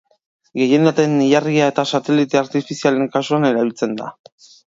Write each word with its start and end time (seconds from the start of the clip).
Gehienetan 0.59 1.11
ilargia 1.25 1.67
eta 1.73 1.85
satelite 1.97 2.41
artifizialen 2.41 3.07
kasuan 3.17 3.47
erabiltzen 3.53 3.97
da. 4.03 4.09